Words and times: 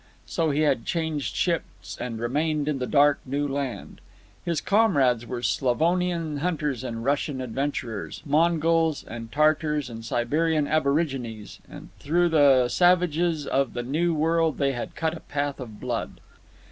So 0.25 0.49
he 0.49 0.61
had 0.61 0.83
changed 0.83 1.35
ships 1.35 1.95
and 2.01 2.19
remained 2.19 2.67
in 2.67 2.79
the 2.79 2.87
dark 2.87 3.19
new 3.23 3.47
land. 3.47 4.01
His 4.43 4.59
comrades 4.59 5.27
were 5.27 5.43
Slavonian 5.43 6.37
hunters 6.39 6.83
and 6.83 7.05
Russian 7.05 7.39
adventurers, 7.39 8.23
Mongols 8.25 9.03
and 9.03 9.31
Tartars 9.31 9.91
and 9.91 10.03
Siberian 10.03 10.67
aborigines; 10.67 11.59
and 11.69 11.89
through 11.99 12.29
the 12.29 12.67
savages 12.67 13.45
of 13.45 13.73
the 13.73 13.83
new 13.83 14.11
world 14.15 14.57
they 14.57 14.71
had 14.71 14.95
cut 14.95 15.15
a 15.15 15.19
path 15.19 15.59
of 15.59 15.79
blood. 15.79 16.19